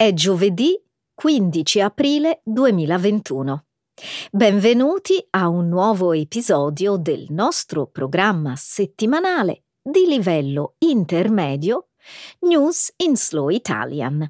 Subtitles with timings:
[0.00, 0.80] È giovedì
[1.12, 3.64] 15 aprile 2021.
[4.30, 11.88] Benvenuti a un nuovo episodio del nostro programma settimanale di livello intermedio
[12.42, 14.24] News in Slow Italian.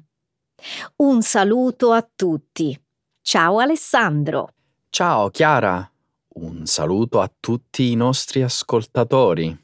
[0.95, 2.75] Un saluto a tutti.
[3.21, 4.55] Ciao Alessandro.
[4.89, 5.87] Ciao Chiara.
[6.29, 9.55] Un saluto a tutti i nostri ascoltatori.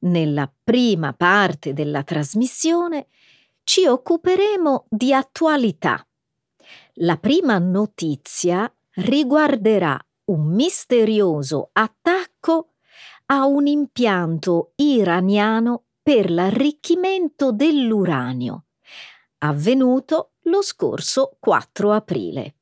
[0.00, 3.08] Nella prima parte della trasmissione
[3.68, 6.02] ci occuperemo di attualità.
[7.00, 12.70] La prima notizia riguarderà un misterioso attacco
[13.26, 18.68] a un impianto iraniano per l'arricchimento dell'uranio,
[19.40, 22.54] avvenuto lo scorso 4 aprile.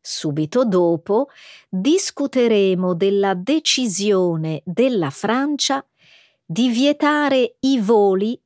[0.00, 1.28] Subito dopo
[1.68, 5.86] discuteremo della decisione della Francia
[6.42, 8.42] di vietare i voli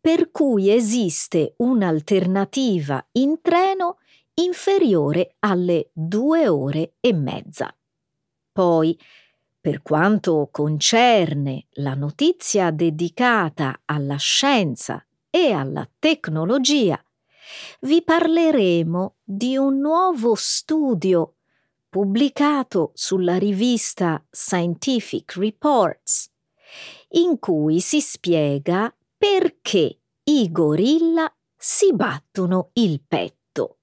[0.00, 3.98] per cui esiste un'alternativa in treno
[4.34, 7.74] inferiore alle due ore e mezza.
[8.50, 8.98] Poi,
[9.60, 17.02] per quanto concerne la notizia dedicata alla scienza e alla tecnologia,
[17.80, 21.34] vi parleremo di un nuovo studio
[21.90, 26.30] pubblicato sulla rivista Scientific Reports,
[27.10, 33.80] in cui si spiega perché i gorilla si battono il petto.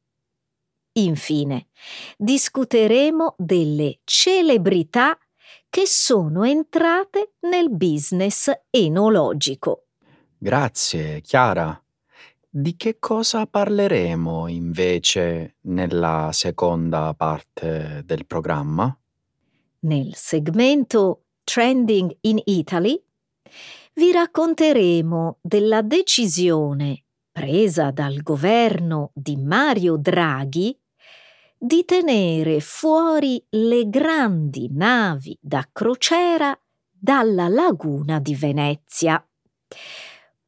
[0.93, 1.67] Infine,
[2.17, 5.15] discuteremo delle celebrità
[5.69, 9.83] che sono entrate nel business enologico.
[10.35, 11.79] Grazie, Chiara.
[12.49, 18.97] Di che cosa parleremo invece nella seconda parte del programma?
[19.81, 22.99] Nel segmento Trending in Italy
[23.97, 30.79] vi racconteremo della decisione presa dal governo di Mario Draghi
[31.57, 36.55] di tenere fuori le grandi navi da crociera
[36.91, 39.27] dalla laguna di Venezia.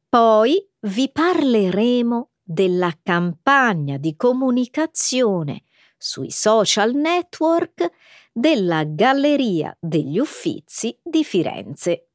[0.08, 5.64] Poi vi parleremo della campagna di comunicazione
[5.98, 7.90] sui social network
[8.32, 12.09] della Galleria degli Uffizi di Firenze.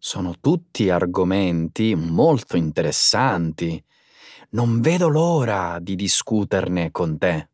[0.00, 3.82] Sono tutti argomenti molto interessanti.
[4.50, 7.48] Non vedo l'ora di discuterne con te.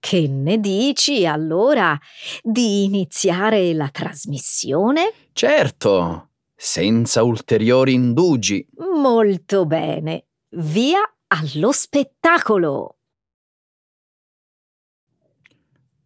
[0.00, 1.96] Che ne dici allora
[2.42, 5.12] di iniziare la trasmissione?
[5.32, 8.66] Certo, senza ulteriori indugi.
[8.78, 10.28] Molto bene.
[10.56, 12.96] Via allo spettacolo.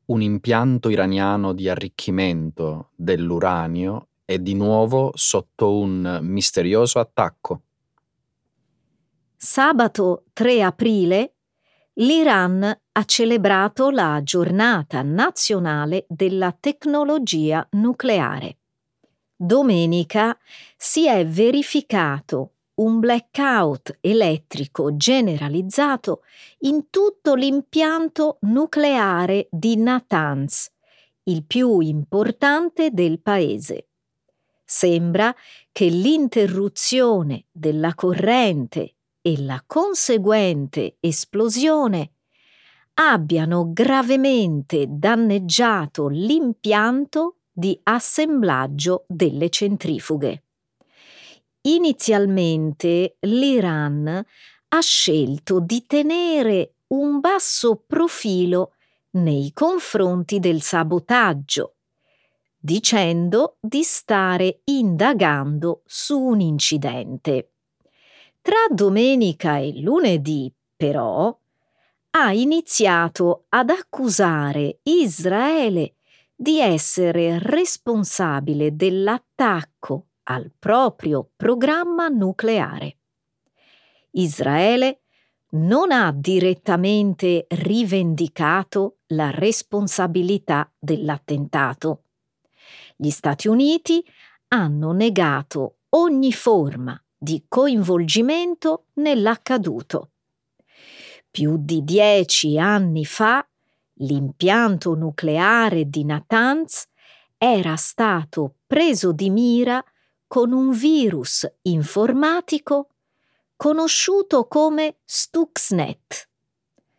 [0.07, 7.63] Un impianto iraniano di arricchimento dell'uranio è di nuovo sotto un misterioso attacco.
[9.37, 11.35] Sabato 3 aprile
[11.95, 18.59] l'Iran ha celebrato la giornata nazionale della tecnologia nucleare.
[19.35, 20.37] Domenica
[20.77, 26.23] si è verificato un blackout elettrico generalizzato
[26.61, 30.71] in tutto l'impianto nucleare di Natanz,
[31.25, 33.86] il più importante del paese.
[34.69, 35.33] Sembra
[35.71, 42.11] che l'interruzione della corrente e la conseguente esplosione
[42.95, 50.43] abbiano gravemente danneggiato l'impianto di assemblaggio delle centrifughe.
[51.63, 54.25] Inizialmente l'Iran
[54.69, 58.73] ha scelto di tenere un basso profilo
[59.11, 61.76] nei confronti del sabotaggio
[62.59, 67.53] dicendo di stare indagando su un incidente.
[68.41, 71.37] Tra domenica e lunedì, però,
[72.11, 75.97] ha iniziato ad accusare Israele
[76.35, 82.99] di essere responsabile dell'attacco al proprio programma nucleare.
[84.13, 85.01] Israele
[85.51, 92.06] non ha direttamente rivendicato la responsabilità dell'attentato
[92.97, 94.05] gli Stati Uniti
[94.49, 100.11] hanno negato ogni forma di coinvolgimento nell'accaduto.
[101.31, 103.47] Più di dieci anni fa
[104.01, 106.89] l'impianto nucleare di Natanz
[107.37, 109.85] era stato preso di mira
[110.27, 112.89] con un virus informatico
[113.57, 116.29] conosciuto come Stuxnet.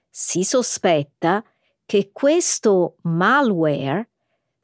[0.09, 1.43] Si sospetta
[1.85, 4.09] che questo malware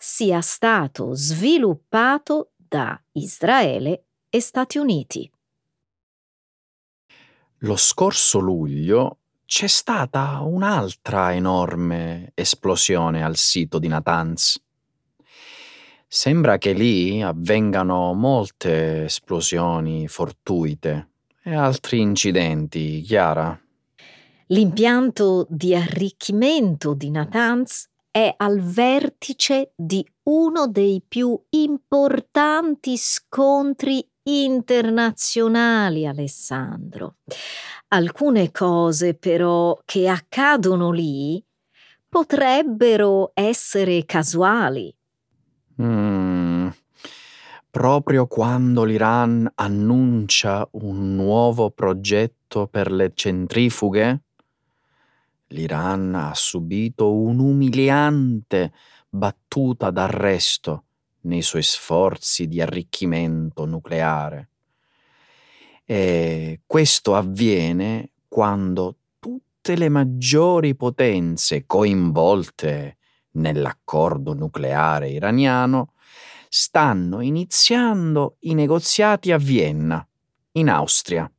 [0.05, 5.31] sia stato sviluppato da Israele e Stati Uniti.
[7.59, 14.61] Lo scorso luglio c'è stata un'altra enorme esplosione al sito di Natanz.
[16.05, 21.11] Sembra che lì avvengano molte esplosioni fortuite
[21.41, 23.57] e altri incidenti, Chiara.
[24.47, 36.05] L'impianto di arricchimento di Natanz è al vertice di uno dei più importanti scontri internazionali,
[36.05, 37.15] Alessandro.
[37.87, 41.43] Alcune cose però che accadono lì
[42.07, 44.95] potrebbero essere casuali.
[45.81, 46.67] Mm,
[47.71, 54.21] proprio quando l'Iran annuncia un nuovo progetto per le centrifughe?
[55.53, 58.73] L'Iran ha subito un'umiliante
[59.07, 60.85] battuta d'arresto
[61.21, 64.49] nei suoi sforzi di arricchimento nucleare.
[65.85, 72.97] E questo avviene quando tutte le maggiori potenze coinvolte
[73.33, 75.93] nell'accordo nucleare iraniano
[76.49, 80.05] stanno iniziando i negoziati a Vienna,
[80.53, 81.31] in Austria.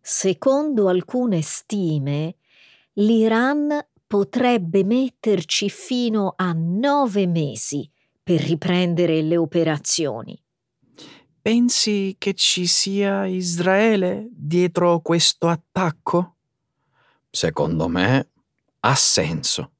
[0.00, 2.36] Secondo alcune stime,
[3.00, 7.88] l'Iran potrebbe metterci fino a nove mesi
[8.22, 10.40] per riprendere le operazioni.
[11.40, 16.36] Pensi che ci sia Israele dietro questo attacco?
[17.30, 18.28] Secondo me
[18.80, 19.72] ha senso.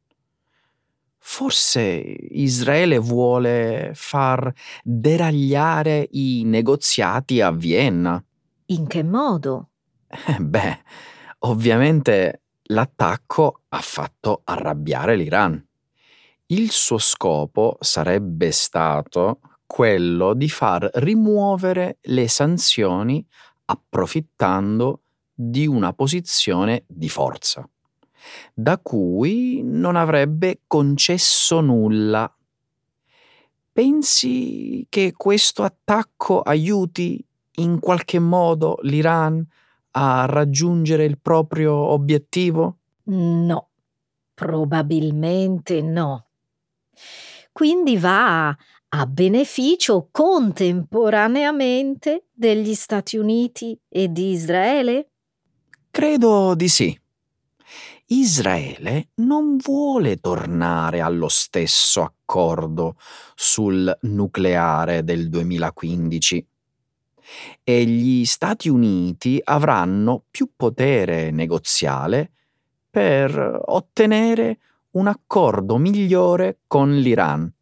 [1.19, 4.52] Forse Israele vuole far
[4.82, 8.22] deragliare i negoziati a Vienna.
[8.67, 9.70] In che modo?
[10.08, 10.82] Eh, beh,
[11.40, 12.40] ovviamente
[12.70, 15.64] l'attacco ha fatto arrabbiare l'Iran.
[16.46, 23.25] Il suo scopo sarebbe stato quello di far rimuovere le sanzioni
[23.67, 25.02] approfittando
[25.32, 27.69] di una posizione di forza,
[28.52, 32.32] da cui non avrebbe concesso nulla.
[33.72, 37.25] Pensi che questo attacco aiuti
[37.55, 39.46] in qualche modo l'Iran
[39.93, 42.79] a raggiungere il proprio obiettivo?
[43.05, 43.69] No,
[44.35, 46.27] probabilmente no.
[47.53, 48.57] Quindi va
[48.93, 55.11] a beneficio contemporaneamente degli Stati Uniti e di Israele?
[55.91, 56.99] Credo di sì.
[58.07, 62.97] Israele non vuole tornare allo stesso accordo
[63.37, 66.47] sul nucleare del 2015
[67.62, 72.32] e gli Stati Uniti avranno più potere negoziale
[72.90, 74.58] per ottenere
[74.93, 77.52] un accordo migliore con l'Iran.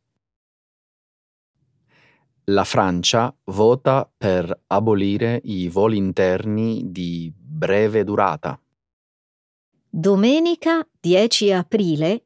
[2.44, 8.58] La Francia vota per abolire i voli interni di breve durata.
[9.90, 12.24] Domenica 10 aprile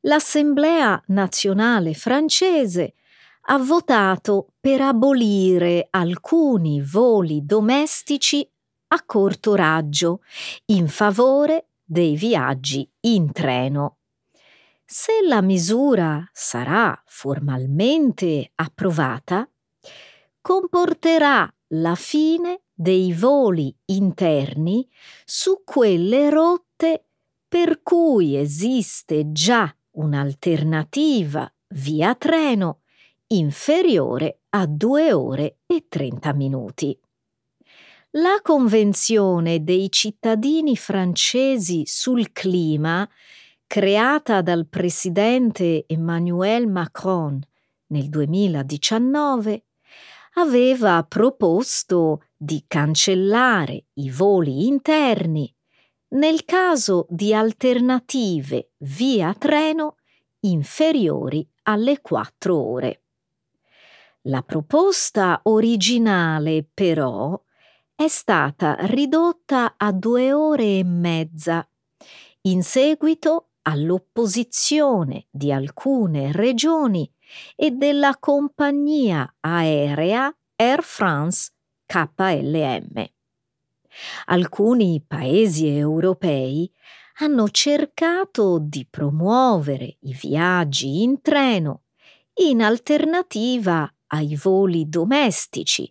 [0.00, 2.94] l'Assemblea nazionale francese
[3.48, 8.48] ha votato per abolire alcuni voli domestici
[8.88, 10.22] a corto raggio
[10.66, 13.98] in favore dei viaggi in treno.
[14.84, 19.48] Se la misura sarà formalmente approvata,
[20.40, 24.88] comporterà la fine dei voli interni
[25.24, 27.06] su quelle rotte
[27.48, 32.80] per cui esiste già un'alternativa via treno
[33.28, 36.98] inferiore a 2 ore e 30 minuti.
[38.12, 43.08] La Convenzione dei cittadini francesi sul clima,
[43.66, 47.38] creata dal presidente Emmanuel Macron
[47.88, 49.64] nel 2019,
[50.34, 55.52] aveva proposto di cancellare i voli interni
[56.08, 59.96] nel caso di alternative via treno
[60.40, 63.00] inferiori alle 4 ore.
[64.28, 67.40] La proposta originale, però,
[67.94, 71.64] è stata ridotta a due ore e mezza,
[72.42, 77.08] in seguito all'opposizione di alcune regioni
[77.54, 81.52] e della compagnia aerea Air France
[81.86, 83.06] KLM.
[84.24, 86.68] Alcuni paesi europei
[87.18, 91.82] hanno cercato di promuovere i viaggi in treno
[92.38, 95.90] in alternativa ai voli domestici,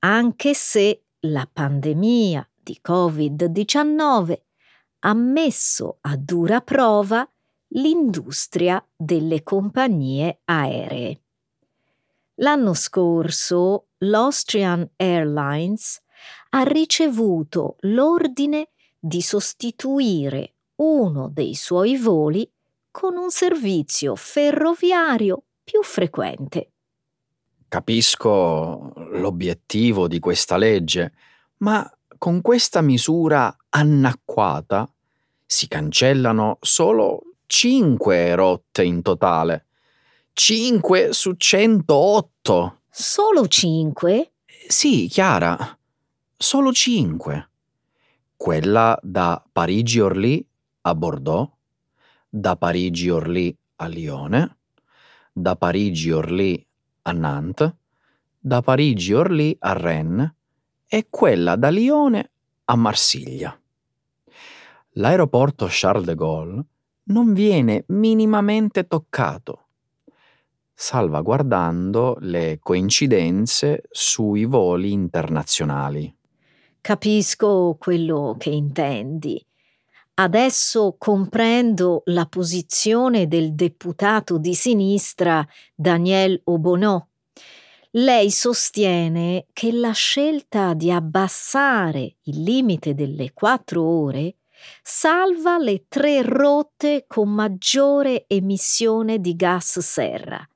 [0.00, 4.40] anche se la pandemia di Covid-19
[5.00, 7.28] ha messo a dura prova
[7.74, 11.20] l'industria delle compagnie aeree.
[12.36, 16.00] L'anno scorso l'Austrian Airlines
[16.50, 18.68] ha ricevuto l'ordine
[18.98, 22.48] di sostituire uno dei suoi voli
[22.90, 26.71] con un servizio ferroviario più frequente.
[27.72, 31.14] Capisco l'obiettivo di questa legge,
[31.60, 34.86] ma con questa misura annacquata
[35.46, 39.68] si cancellano solo 5 rotte in totale.
[40.34, 42.80] 5 su 108.
[42.90, 44.32] Solo 5?
[44.68, 45.56] Sì, Chiara,
[46.36, 47.50] solo 5.
[48.36, 50.46] Quella da Parigi-Orly
[50.82, 51.50] a Bordeaux,
[52.28, 54.58] da Parigi-Orly a Lione,
[55.32, 56.66] da Parigi-Orly
[57.02, 57.74] a Nantes,
[58.38, 60.34] da Parigi-Orly a Rennes
[60.86, 62.30] e quella da Lione
[62.64, 63.58] a Marsiglia.
[64.96, 66.64] L'aeroporto Charles de Gaulle
[67.04, 69.66] non viene minimamente toccato,
[70.74, 76.14] salvaguardando le coincidenze sui voli internazionali.
[76.80, 79.44] Capisco quello che intendi.
[80.14, 87.08] Adesso comprendo la posizione del deputato di sinistra Daniel Obono.
[87.92, 94.36] Lei sostiene che la scelta di abbassare il limite delle quattro ore
[94.82, 100.46] salva le tre rotte con maggiore emissione di gas serra: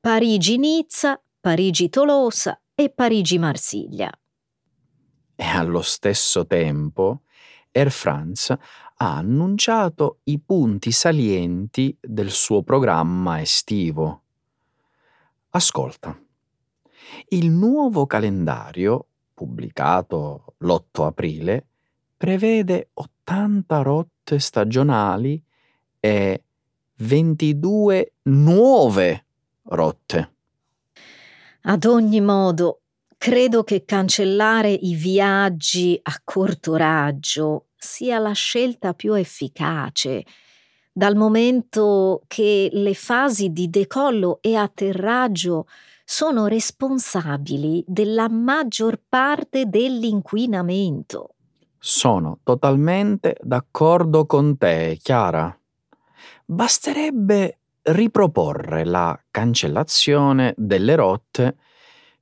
[0.00, 4.10] Parigi-Nizza, Parigi-Tolosa e Parigi-Marsiglia.
[5.36, 7.20] E allo stesso tempo
[7.74, 8.56] Air France
[9.04, 14.22] ha annunciato i punti salienti del suo programma estivo.
[15.50, 16.18] Ascolta.
[17.28, 21.66] Il nuovo calendario, pubblicato l'8 aprile,
[22.16, 25.42] prevede 80 rotte stagionali
[26.00, 26.42] e
[26.96, 29.26] 22 nuove
[29.64, 30.32] rotte.
[31.64, 32.80] Ad ogni modo,
[33.18, 40.24] credo che cancellare i viaggi a corto raggio sia la scelta più efficace,
[40.90, 45.66] dal momento che le fasi di decollo e atterraggio
[46.04, 51.34] sono responsabili della maggior parte dell'inquinamento.
[51.78, 55.56] Sono totalmente d'accordo con te, Chiara.
[56.46, 61.56] Basterebbe riproporre la cancellazione delle rotte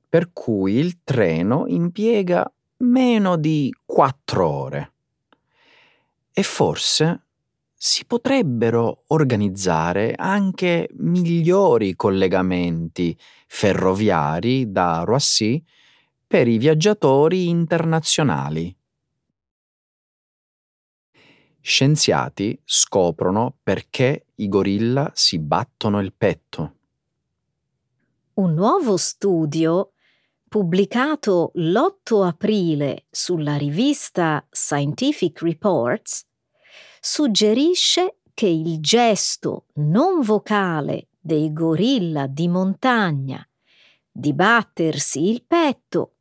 [0.09, 4.92] per cui il treno impiega meno di quattro ore.
[6.33, 7.27] E forse
[7.73, 13.15] si potrebbero organizzare anche migliori collegamenti
[13.47, 15.63] ferroviari da Roissy
[16.25, 18.75] per i viaggiatori internazionali.
[21.59, 26.75] Scienziati scoprono perché i gorilla si battono il petto.
[28.33, 29.92] Un nuovo studio,
[30.53, 36.27] pubblicato l'8 aprile sulla rivista Scientific Reports,
[36.99, 43.43] suggerisce che il gesto non vocale dei gorilla di montagna
[44.11, 46.17] di battersi il petto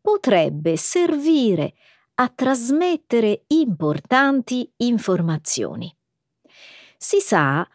[0.00, 1.74] potrebbe servire
[2.14, 5.92] a trasmettere importanti informazioni.
[6.96, 7.68] Si sa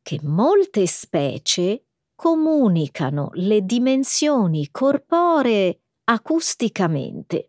[0.00, 1.84] che molte specie
[2.20, 7.48] comunicano le dimensioni corporee acusticamente.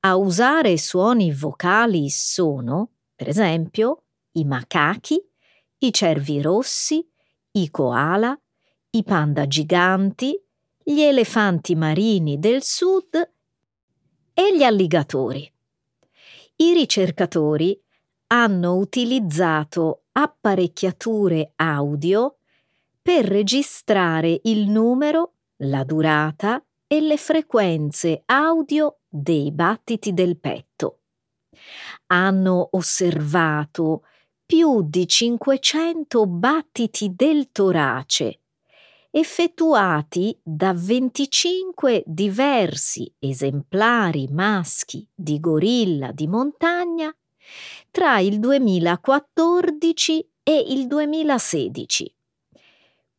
[0.00, 4.04] A usare suoni vocali sono, per esempio,
[4.38, 5.22] i macachi,
[5.76, 7.06] i cervi rossi,
[7.50, 8.34] i koala,
[8.92, 10.42] i panda giganti,
[10.82, 13.14] gli elefanti marini del sud
[14.32, 15.52] e gli alligatori.
[16.56, 17.78] I ricercatori
[18.28, 22.36] hanno utilizzato apparecchiature audio
[23.02, 31.00] per registrare il numero, la durata e le frequenze audio dei battiti del petto.
[32.06, 34.04] Hanno osservato
[34.44, 38.40] più di 500 battiti del torace
[39.10, 47.12] effettuati da 25 diversi esemplari maschi di gorilla di montagna
[47.90, 52.14] tra il 2014 e il 2016.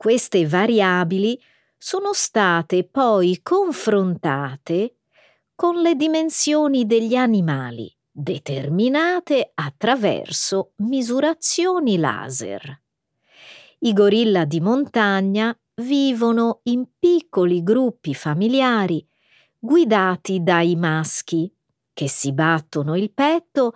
[0.02, 1.40] Queste variabili
[1.78, 4.96] sono state poi confrontate
[5.54, 12.82] con le dimensioni degli animali determinate attraverso misurazioni laser.
[13.78, 19.08] I gorilla di montagna vivono in piccoli gruppi familiari
[19.60, 21.54] guidati dai maschi
[21.94, 23.76] che si battono il petto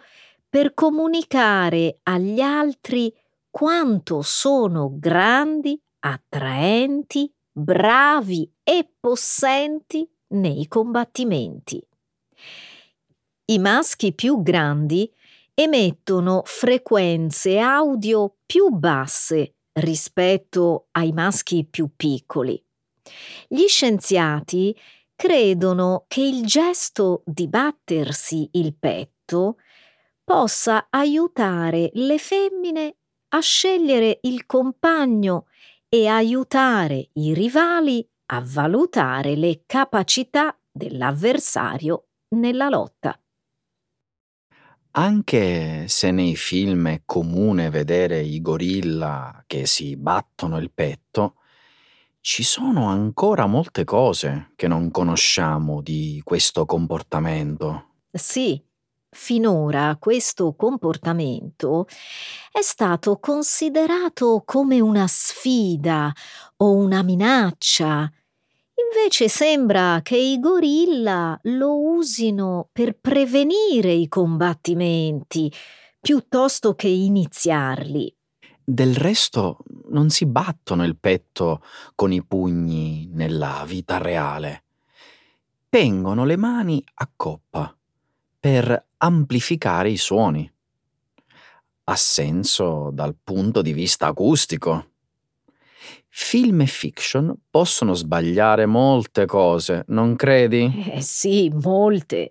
[0.49, 3.13] per comunicare agli altri
[3.51, 11.81] quanto sono grandi, attraenti, bravi e possenti nei combattimenti.
[13.45, 15.11] I maschi più grandi
[15.53, 22.63] emettono frequenze audio più basse rispetto ai maschi più piccoli.
[23.47, 24.77] Gli scienziati
[25.15, 29.57] credono che il gesto di battersi il petto
[30.23, 32.95] possa aiutare le femmine
[33.29, 35.47] a scegliere il compagno
[35.95, 43.17] e aiutare i rivali a valutare le capacità dell'avversario nella lotta.
[44.97, 51.35] Anche se nei film è comune vedere i gorilla che si battono il petto,
[52.19, 57.99] ci sono ancora molte cose che non conosciamo di questo comportamento.
[58.11, 58.61] Sì,
[59.15, 61.87] finora questo comportamento
[62.51, 66.13] è stato considerato come una sfida
[66.57, 68.11] o una minaccia.
[68.93, 75.51] Invece sembra che i gorilla lo usino per prevenire i combattimenti
[75.99, 78.13] piuttosto che iniziarli.
[78.63, 81.63] Del resto non si battono il petto
[81.95, 84.63] con i pugni nella vita reale.
[85.69, 87.75] Tengono le mani a coppa
[88.45, 90.47] per amplificare i suoni.
[91.85, 94.91] Ha senso dal punto di vista acustico.
[96.07, 100.91] Film e fiction possono sbagliare molte cose, non credi?
[100.91, 102.29] Eh sì, molte.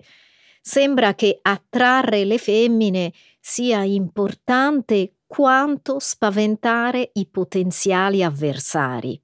[0.61, 9.21] Sembra che attrarre le femmine sia importante quanto spaventare i potenziali avversari.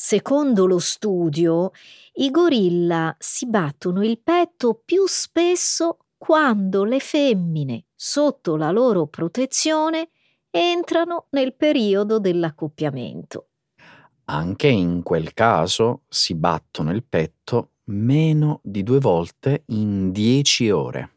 [0.00, 1.72] Secondo lo studio,
[2.14, 10.10] i gorilla si battono il petto più spesso quando le femmine, sotto la loro protezione,
[10.50, 13.48] entrano nel periodo dell'accoppiamento.
[14.26, 21.10] Anche in quel caso si battono il petto meno di due volte in dieci ore.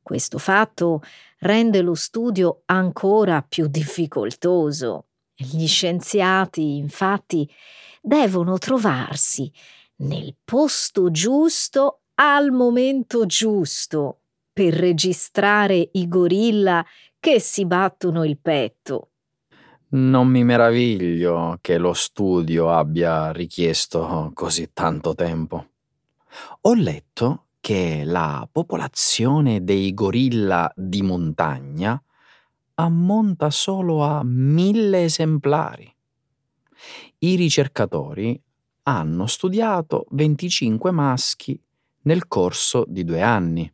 [0.00, 1.02] Questo fatto
[1.40, 5.06] rende lo studio ancora più difficoltoso.
[5.34, 7.50] Gli scienziati, infatti,
[8.00, 9.52] devono trovarsi
[9.96, 14.20] nel posto giusto al momento giusto
[14.52, 16.84] per registrare i gorilla
[17.18, 19.10] che si battono il petto.
[19.92, 25.66] Non mi meraviglio che lo studio abbia richiesto così tanto tempo.
[26.62, 32.00] Ho letto che la popolazione dei gorilla di montagna
[32.74, 35.92] ammonta solo a mille esemplari.
[37.18, 38.40] I ricercatori
[38.84, 41.60] hanno studiato 25 maschi
[42.02, 43.72] nel corso di due anni.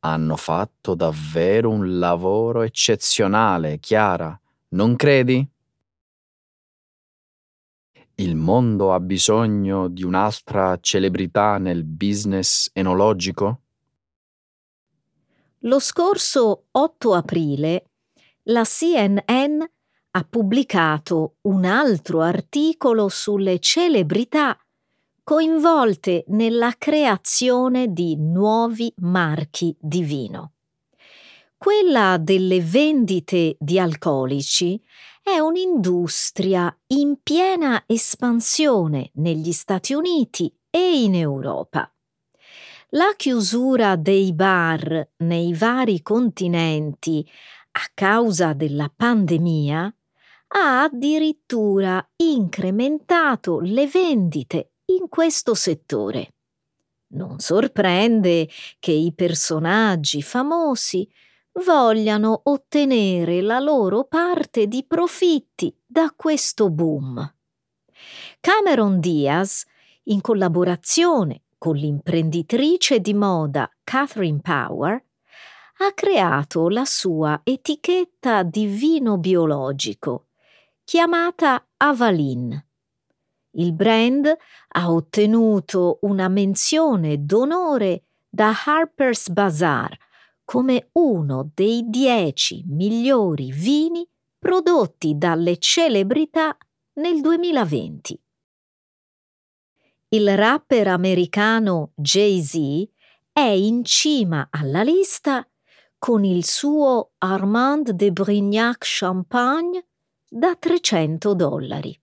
[0.00, 4.38] Hanno fatto davvero un lavoro eccezionale, Chiara,
[4.70, 5.46] non credi?
[8.16, 13.60] Il mondo ha bisogno di un'altra celebrità nel business enologico?
[15.60, 17.86] Lo scorso 8 aprile
[18.46, 19.18] la CNN
[20.14, 24.58] ha pubblicato un altro articolo sulle celebrità
[25.22, 30.52] coinvolte nella creazione di nuovi marchi di vino.
[31.56, 34.82] Quella delle vendite di alcolici
[35.22, 41.88] è un'industria in piena espansione negli Stati Uniti e in Europa.
[42.90, 47.26] La chiusura dei bar nei vari continenti
[47.72, 49.94] a causa della pandemia
[50.54, 56.34] ha addirittura incrementato le vendite in questo settore.
[57.12, 61.08] Non sorprende che i personaggi famosi
[61.64, 67.34] vogliano ottenere la loro parte di profitti da questo boom.
[68.40, 69.64] Cameron Diaz,
[70.04, 75.04] in collaborazione con l'imprenditrice di moda Catherine Power,
[75.78, 80.26] ha creato la sua etichetta di vino biologico,
[80.92, 82.66] chiamata Avalin.
[83.52, 84.30] Il brand
[84.72, 89.96] ha ottenuto una menzione d'onore da Harper's Bazaar
[90.44, 94.06] come uno dei dieci migliori vini
[94.38, 96.54] prodotti dalle celebrità
[96.96, 98.22] nel 2020.
[100.08, 102.90] Il rapper americano Jay-Z
[103.32, 105.48] è in cima alla lista
[105.96, 109.86] con il suo Armand de Brignac Champagne
[110.34, 112.00] da 300 dollari.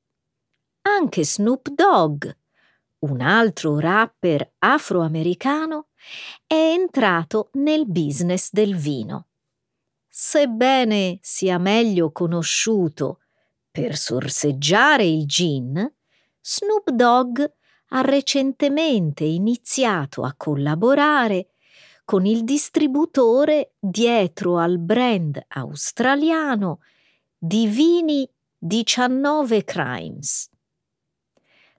[0.84, 2.30] Anche Snoop Dogg,
[3.00, 5.88] un altro rapper afroamericano,
[6.46, 9.30] è entrato nel business del vino.
[10.08, 13.22] Sebbene sia meglio conosciuto
[13.72, 15.92] per sorseggiare il gin,
[16.40, 17.42] Snoop Dogg
[17.92, 21.48] ha recentemente iniziato a collaborare
[22.06, 26.82] con il distributore dietro al brand australiano
[27.42, 30.50] di vini 19 Crimes.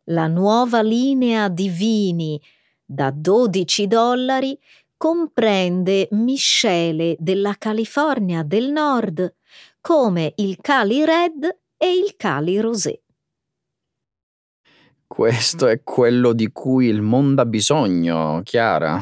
[0.05, 2.40] La nuova linea di vini
[2.83, 4.59] da 12 dollari
[4.96, 9.35] comprende miscele della California del Nord
[9.83, 13.03] come il Cali Red e il Cali Rosé.
[15.07, 18.99] Questo è quello di cui il mondo ha bisogno, Chiara.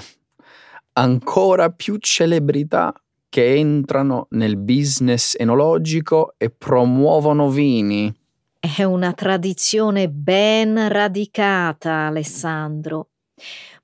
[0.95, 2.93] Ancora più celebrità
[3.29, 8.15] che entrano nel business enologico e promuovono vini.
[8.59, 13.11] È una tradizione ben radicata, Alessandro.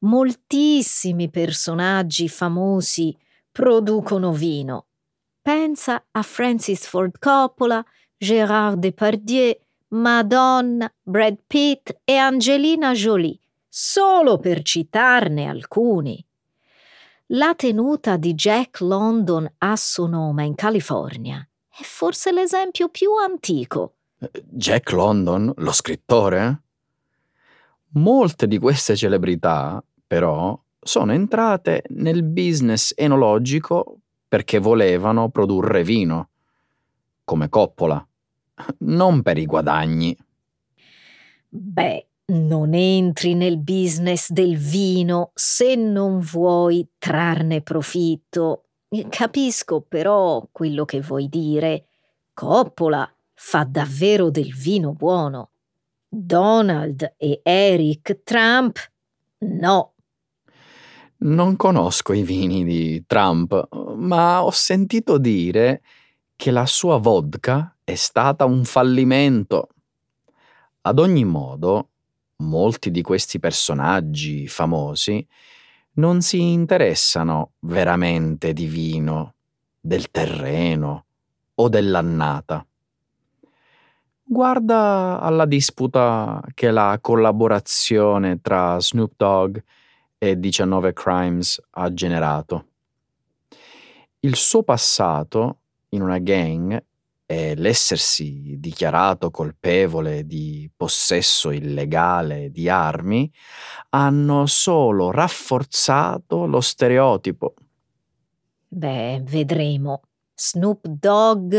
[0.01, 3.17] Moltissimi personaggi famosi
[3.53, 4.87] producono vino.
[5.41, 7.85] Pensa a Francis Ford Coppola,
[8.17, 9.55] Gérard Depardieu,
[9.89, 16.25] Madonna, Brad Pitt e Angelina Jolie, solo per citarne alcuni.
[17.29, 23.95] La tenuta di Jack London a Sonoma in California è forse l'esempio più antico.
[24.45, 26.63] Jack London, lo scrittore?
[27.93, 36.29] Molte di queste celebrità, però, sono entrate nel business enologico perché volevano produrre vino,
[37.25, 38.07] come Coppola
[38.79, 40.17] non per i guadagni.
[41.49, 48.65] Beh, non entri nel business del vino se non vuoi trarne profitto.
[49.09, 51.87] Capisco però quello che vuoi dire.
[52.33, 55.51] Coppola fa davvero del vino buono.
[56.09, 58.79] Donald e Eric Trump
[59.39, 59.93] no.
[61.17, 65.83] Non conosco i vini di Trump, ma ho sentito dire
[66.37, 69.69] che la sua vodka è stata un fallimento.
[70.83, 71.91] Ad ogni modo,
[72.37, 75.27] molti di questi personaggi famosi
[75.95, 79.35] non si interessano veramente di vino,
[79.81, 81.05] del terreno
[81.55, 82.67] o dell'annata.
[84.27, 89.59] Guarda alla disputa che la collaborazione tra Snoop Dogg
[90.19, 92.67] e 19 Crimes ha generato.
[94.21, 95.59] Il suo passato
[95.91, 96.83] in una gang
[97.27, 103.31] e l'essersi dichiarato colpevole di possesso illegale di armi
[103.91, 107.55] hanno solo rafforzato lo stereotipo.
[108.69, 110.03] Beh, vedremo.
[110.35, 111.55] Snoop Dogg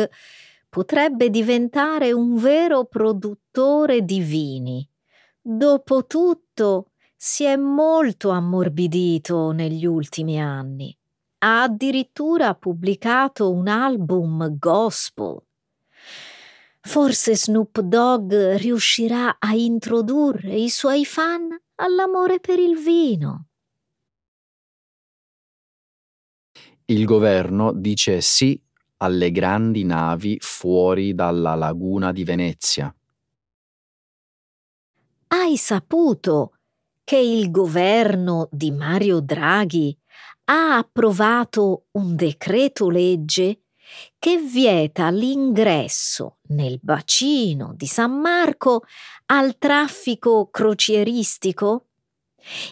[0.69, 4.88] potrebbe diventare un vero produttore di vini.
[5.41, 10.95] Dopotutto si è molto ammorbidito negli ultimi anni
[11.45, 15.44] ha addirittura pubblicato un album gospel.
[16.88, 23.48] Forse Snoop Dogg riuscirà a introdurre i suoi fan all'amore per il vino.
[26.86, 28.62] Il governo dice sì
[28.98, 32.95] alle grandi navi fuori dalla laguna di Venezia.
[35.28, 36.60] Hai saputo
[37.04, 39.98] che il governo di Mario Draghi
[40.45, 43.64] ha approvato un decreto legge
[44.19, 48.84] che vieta l'ingresso nel bacino di San Marco
[49.27, 51.88] al traffico crocieristico?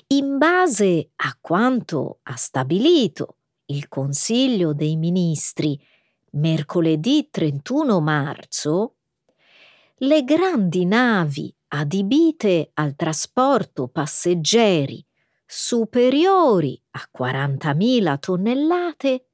[0.07, 5.79] In base a quanto ha stabilito il Consiglio dei Ministri
[6.31, 8.95] mercoledì 31 marzo,
[9.97, 15.03] le grandi navi adibite al trasporto passeggeri
[15.45, 19.27] superiori a 40.000 tonnellate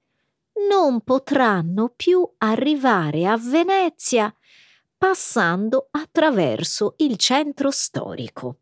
[0.68, 4.34] non potranno più arrivare a Venezia
[4.98, 8.60] passando attraverso il centro storico.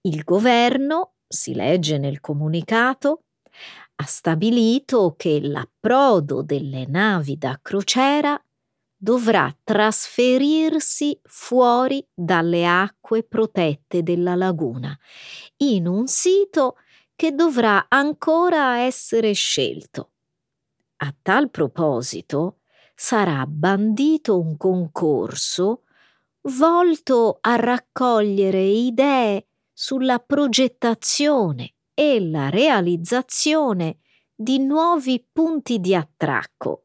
[0.00, 3.24] Il governo, si legge nel comunicato,
[3.96, 8.42] ha stabilito che l'approdo delle navi da crociera
[8.96, 14.98] dovrà trasferirsi fuori dalle acque protette della laguna,
[15.58, 16.76] in un sito
[17.14, 20.13] che dovrà ancora essere scelto.
[20.96, 22.60] A tal proposito
[22.94, 25.82] sarà bandito un concorso
[26.42, 33.98] volto a raccogliere idee sulla progettazione e la realizzazione
[34.34, 36.84] di nuovi punti di attracco.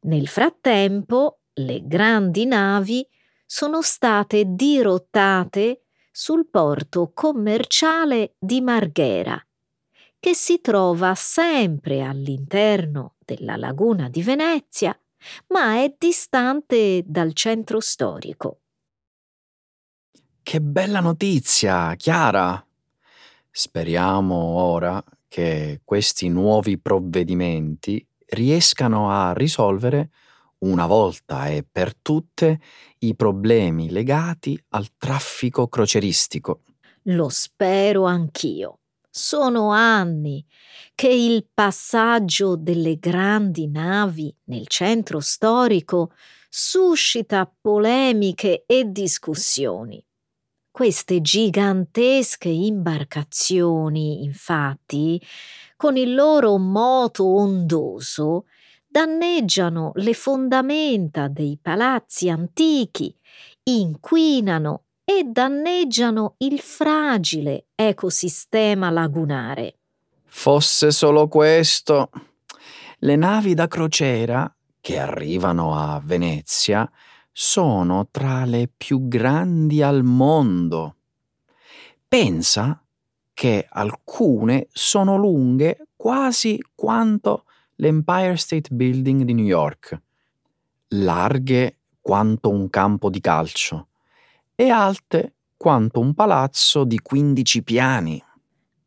[0.00, 3.06] Nel frattempo, le grandi navi
[3.44, 9.42] sono state dirottate sul porto commerciale di Marghera,
[10.22, 14.96] che si trova sempre all'interno della laguna di Venezia,
[15.48, 18.60] ma è distante dal centro storico.
[20.40, 22.64] Che bella notizia, Chiara!
[23.50, 30.10] Speriamo ora che questi nuovi provvedimenti riescano a risolvere
[30.58, 32.60] una volta e per tutte
[32.98, 36.60] i problemi legati al traffico croceristico.
[37.06, 38.81] Lo spero anch'io.
[39.14, 40.42] Sono anni
[40.94, 46.12] che il passaggio delle grandi navi nel centro storico
[46.48, 50.02] suscita polemiche e discussioni.
[50.70, 55.20] Queste gigantesche imbarcazioni, infatti,
[55.76, 58.46] con il loro moto ondoso,
[58.86, 63.14] danneggiano le fondamenta dei palazzi antichi,
[63.64, 69.78] inquinano e danneggiano il fragile ecosistema lagunare.
[70.24, 72.10] Fosse solo questo.
[72.98, 76.88] Le navi da crociera che arrivano a Venezia
[77.32, 80.96] sono tra le più grandi al mondo.
[82.06, 82.82] Pensa
[83.32, 87.44] che alcune sono lunghe quasi quanto
[87.76, 90.00] l'Empire State Building di New York,
[90.88, 93.88] larghe quanto un campo di calcio
[94.62, 98.24] e alte quanto un palazzo di 15 piani.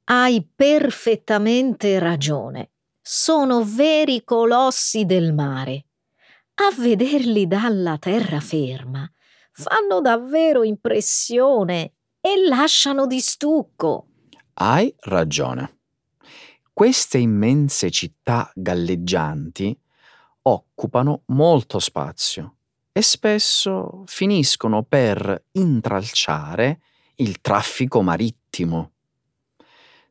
[0.06, 2.70] Hai perfettamente ragione.
[3.02, 5.88] Sono veri colossi del mare.
[6.56, 9.06] A vederli dalla terraferma
[9.52, 14.08] fanno davvero impressione e lasciano di stucco.
[14.54, 15.80] Hai ragione.
[16.72, 19.78] Queste immense città galleggianti
[20.44, 22.55] occupano molto spazio
[22.98, 26.80] e spesso finiscono per intralciare
[27.16, 28.92] il traffico marittimo.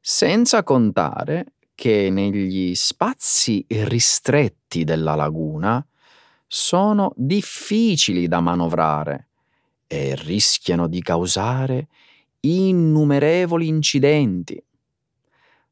[0.03, 5.83] Senza contare che negli spazi ristretti della laguna
[6.47, 9.29] sono difficili da manovrare
[9.87, 11.89] e rischiano di causare
[12.41, 14.63] innumerevoli incidenti.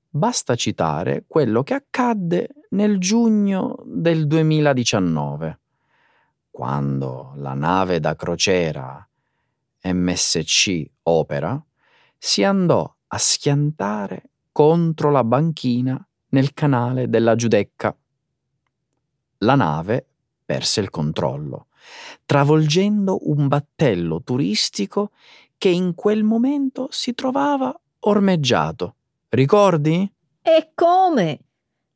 [0.09, 5.61] Basta citare quello che accadde nel giugno del 2019,
[6.53, 9.09] quando la nave da crociera
[9.85, 11.61] MSC Opera
[12.17, 17.97] si andò a schiantare contro la banchina nel canale della Giudecca.
[19.39, 20.07] La nave
[20.45, 21.69] perse il controllo,
[22.27, 25.11] travolgendo un battello turistico
[25.57, 28.97] che in quel momento si trovava ormeggiato.
[29.31, 30.13] Ricordi?
[30.43, 31.41] E come?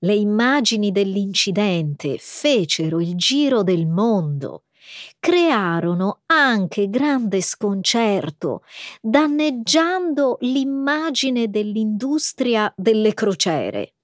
[0.07, 4.67] Le immagini dell'incidente fecero il giro del mondo,
[5.19, 8.63] crearono anche grande sconcerto,
[9.01, 13.95] danneggiando l'immagine dell'industria delle crociere.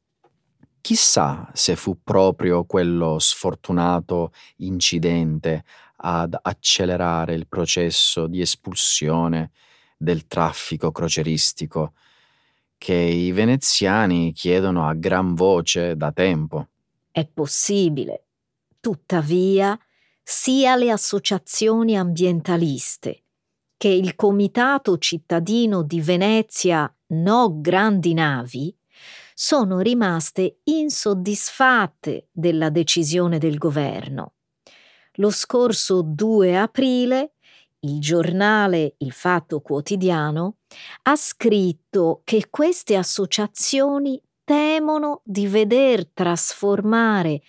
[0.81, 5.63] Chissà se fu proprio quello sfortunato incidente
[5.99, 9.53] ad accelerare il processo di espulsione
[9.97, 11.93] del traffico croceristico
[12.83, 16.67] che i veneziani chiedono a gran voce da tempo.
[17.13, 18.25] È possibile.
[18.81, 19.79] Tuttavia,
[20.21, 23.23] sia le associazioni ambientaliste
[23.77, 28.77] che il Comitato cittadino di Venezia No Grandi Navi
[29.33, 34.33] sono rimaste insoddisfatte della decisione del governo.
[35.17, 37.35] Lo scorso 2 aprile
[37.85, 40.57] il giornale Il Fatto Quotidiano
[41.03, 47.43] ha scritto che queste associazioni temono di veder trasformare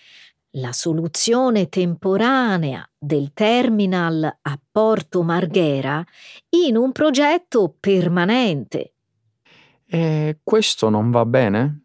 [0.57, 6.03] la soluzione temporanea del terminal a Porto Marghera
[6.49, 8.93] in un progetto permanente.
[9.85, 11.81] E questo non va bene?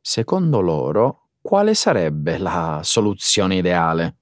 [0.00, 4.17] Secondo loro, quale sarebbe la soluzione ideale?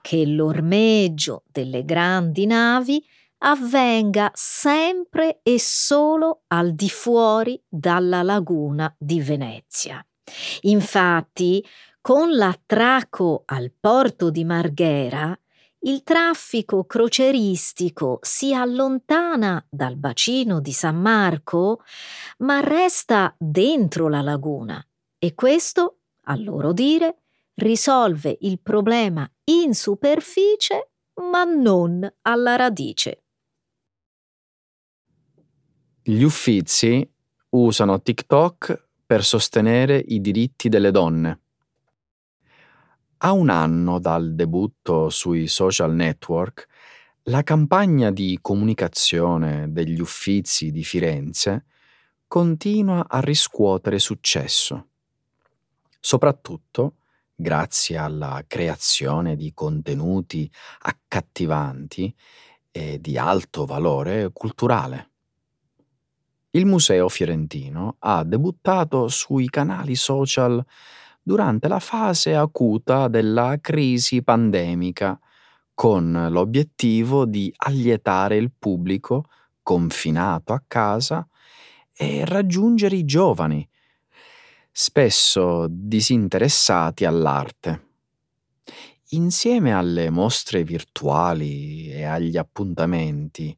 [0.00, 3.04] Che l'ormeggio delle grandi navi
[3.42, 10.04] avvenga sempre e solo al di fuori dalla laguna di Venezia.
[10.62, 11.64] Infatti,
[12.00, 15.38] con l'attracco al porto di Marghera,
[15.82, 21.82] il traffico croceristico si allontana dal bacino di San Marco,
[22.38, 24.84] ma resta dentro la laguna
[25.18, 27.16] e questo, a loro dire,
[27.54, 30.90] risolve il problema in superficie
[31.22, 33.24] ma non alla radice.
[36.02, 37.08] Gli Uffizi
[37.50, 41.40] usano TikTok per sostenere i diritti delle donne.
[43.18, 46.66] A un anno dal debutto sui social network,
[47.24, 51.66] la campagna di comunicazione degli Uffizi di Firenze
[52.26, 54.86] continua a riscuotere successo
[56.00, 56.94] soprattutto
[57.40, 60.50] grazie alla creazione di contenuti
[60.80, 62.14] accattivanti
[62.70, 65.08] e di alto valore culturale.
[66.50, 70.64] Il Museo Fiorentino ha debuttato sui canali social
[71.22, 75.18] durante la fase acuta della crisi pandemica,
[75.72, 79.24] con l'obiettivo di allietare il pubblico
[79.62, 81.26] confinato a casa
[81.92, 83.66] e raggiungere i giovani,
[84.82, 87.88] spesso disinteressati all'arte.
[89.10, 93.54] Insieme alle mostre virtuali e agli appuntamenti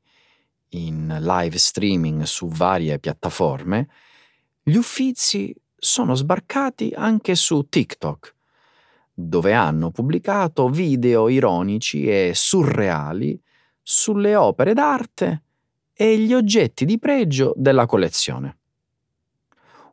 [0.70, 3.88] in live streaming su varie piattaforme,
[4.64, 8.35] gli Uffizi sono sbarcati anche su TikTok,
[9.14, 13.40] dove hanno pubblicato video ironici e surreali
[13.80, 15.42] sulle opere d'arte
[15.92, 18.56] e gli oggetti di pregio della collezione.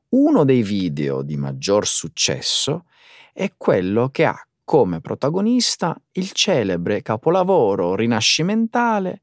[0.10, 2.86] Uno dei video di maggior successo
[3.32, 9.22] è quello che ha come protagonista il celebre capolavoro rinascimentale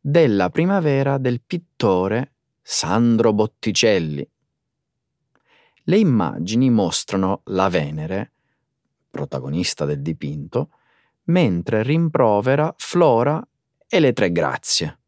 [0.00, 4.28] della primavera del pittore Sandro Botticelli.
[5.84, 8.32] Le immagini mostrano la Venere,
[9.08, 10.70] protagonista del dipinto,
[11.26, 13.40] mentre rimprovera Flora
[13.86, 14.98] e le tre grazie,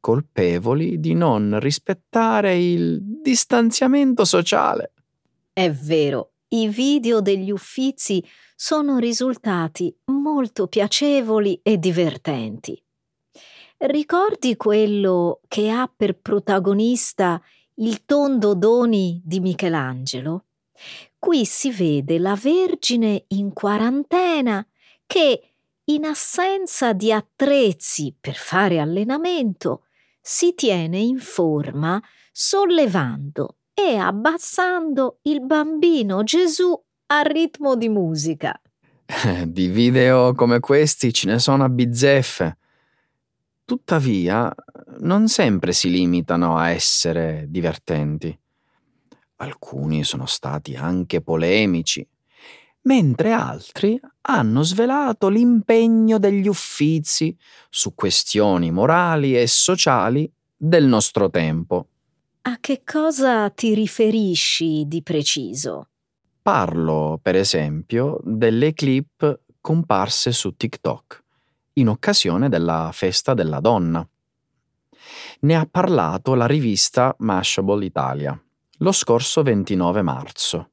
[0.00, 4.92] colpevoli di non rispettare il distanziamento sociale.
[5.52, 8.24] È vero, i video degli Uffizi
[8.56, 12.82] sono risultati molto piacevoli e divertenti.
[13.76, 17.40] Ricordi quello che ha per protagonista
[17.74, 20.46] il tondo Doni di Michelangelo?
[21.18, 24.66] Qui si vede la Vergine in quarantena
[25.04, 25.52] che,
[25.84, 29.82] in assenza di attrezzi per fare allenamento,
[30.18, 32.02] si tiene in forma
[32.40, 36.72] sollevando e abbassando il bambino Gesù
[37.06, 38.62] a ritmo di musica.
[39.44, 42.58] Di video come questi ce ne sono a bizzeffe.
[43.64, 44.54] Tuttavia,
[45.00, 48.38] non sempre si limitano a essere divertenti.
[49.38, 52.06] Alcuni sono stati anche polemici,
[52.82, 57.36] mentre altri hanno svelato l'impegno degli uffizi
[57.68, 61.88] su questioni morali e sociali del nostro tempo.
[62.48, 65.88] A che cosa ti riferisci di preciso?
[66.40, 71.24] Parlo, per esempio, delle clip comparse su TikTok
[71.74, 74.08] in occasione della festa della donna.
[75.40, 78.42] Ne ha parlato la rivista Mashable Italia
[78.78, 80.70] lo scorso 29 marzo.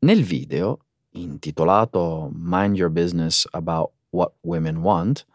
[0.00, 0.78] Nel video,
[1.14, 5.26] intitolato Mind Your Business About What Women Want,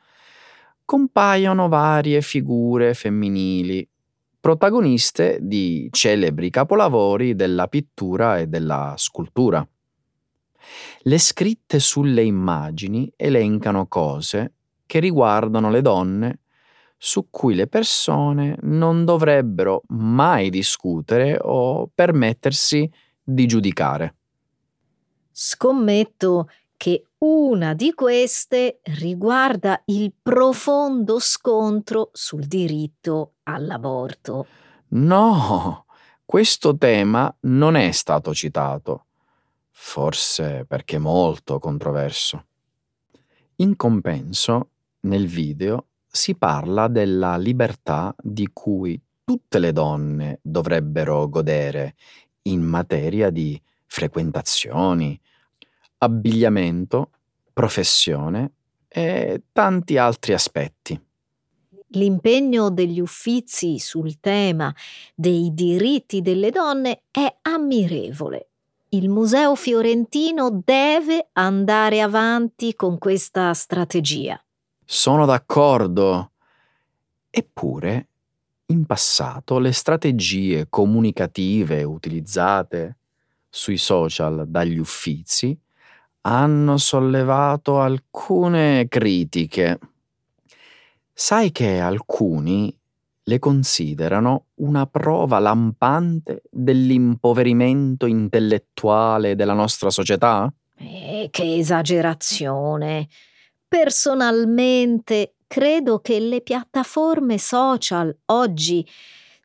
[0.86, 3.91] compaiono varie figure femminili,
[4.42, 9.66] protagoniste di celebri capolavori della pittura e della scultura.
[11.04, 14.54] Le scritte sulle immagini elencano cose
[14.86, 16.40] che riguardano le donne
[16.98, 22.90] su cui le persone non dovrebbero mai discutere o permettersi
[23.24, 24.16] di giudicare.
[25.32, 26.50] Scommetto
[26.82, 34.48] che una di queste riguarda il profondo scontro sul diritto all'aborto.
[34.88, 35.86] No,
[36.26, 39.06] questo tema non è stato citato
[39.70, 42.46] forse perché molto controverso.
[43.58, 44.70] In compenso,
[45.02, 51.94] nel video si parla della libertà di cui tutte le donne dovrebbero godere
[52.44, 55.22] in materia di frequentazioni,
[56.04, 57.10] abbigliamento,
[57.54, 58.52] professione
[58.88, 61.00] e tanti altri aspetti.
[61.94, 64.74] L'impegno degli uffizi sul tema
[65.14, 68.48] dei diritti delle donne è ammirevole
[68.94, 74.42] il Museo Fiorentino deve andare avanti con questa strategia.
[74.84, 76.32] Sono d'accordo.
[77.30, 78.08] Eppure,
[78.66, 82.98] in passato, le strategie comunicative utilizzate
[83.50, 85.58] sui social dagli uffizi
[86.22, 89.80] hanno sollevato alcune critiche.
[91.14, 92.76] Sai che alcuni
[93.24, 100.52] le considerano una prova lampante dell'impoverimento intellettuale della nostra società?
[100.78, 103.08] Eh, che esagerazione.
[103.68, 108.86] Personalmente credo che le piattaforme social oggi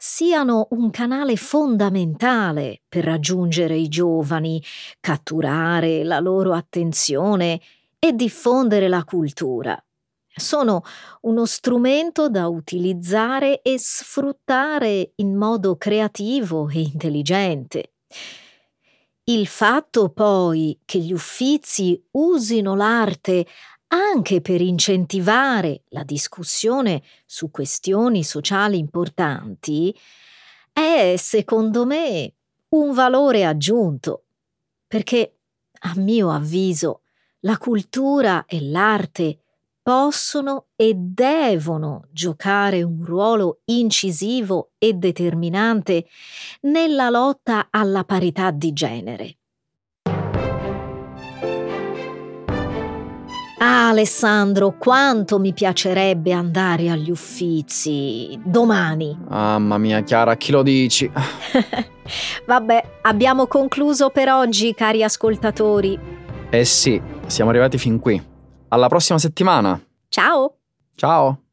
[0.08, 4.62] siano un canale fondamentale per raggiungere i giovani,
[5.00, 7.60] catturare la loro attenzione
[7.98, 9.76] e diffondere la cultura
[10.38, 10.82] sono
[11.22, 17.94] uno strumento da utilizzare e sfruttare in modo creativo e intelligente.
[19.24, 23.46] Il fatto poi che gli uffizi usino l'arte
[23.88, 29.96] anche per incentivare la discussione su questioni sociali importanti,
[30.72, 32.34] è, secondo me,
[32.70, 34.24] un valore aggiunto,
[34.86, 35.38] perché,
[35.80, 37.02] a mio avviso,
[37.40, 39.40] la cultura e l'arte
[39.80, 46.06] possono e devono giocare un ruolo incisivo e determinante
[46.62, 49.36] nella lotta alla parità di genere.
[53.58, 59.16] Ah, Alessandro, quanto mi piacerebbe andare agli Uffizi domani.
[59.28, 61.10] Mamma mia, Chiara, chi lo dici?
[62.46, 65.98] Vabbè, abbiamo concluso per oggi, cari ascoltatori.
[66.50, 68.22] Eh sì, siamo arrivati fin qui.
[68.68, 69.80] Alla prossima settimana.
[70.08, 70.58] Ciao!
[70.94, 71.45] Ciao!